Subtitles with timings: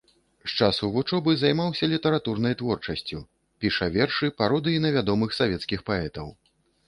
[0.51, 3.19] З часу вучобы займаўся літаратурнай творчасцю,
[3.65, 6.27] піша вершы, пародыі на вядомых савецкіх паэтаў.